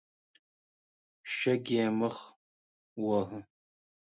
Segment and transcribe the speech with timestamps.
[1.35, 2.15] شګې يې مخ
[3.01, 3.39] وواهه.